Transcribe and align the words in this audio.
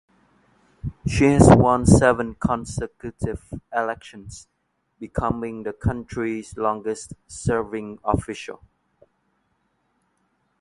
She 1.05 1.25
has 1.25 1.47
won 1.55 1.85
seven 1.85 2.33
consecutive 2.33 3.53
elections, 3.71 4.47
becoming 4.99 5.61
the 5.61 5.73
country's 5.73 6.57
longest 6.57 7.13
serving 7.27 7.99
official. 8.03 8.63